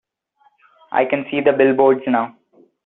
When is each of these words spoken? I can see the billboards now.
I 0.91 1.05
can 1.05 1.25
see 1.29 1.41
the 1.41 1.53
billboards 1.53 2.01
now. 2.07 2.35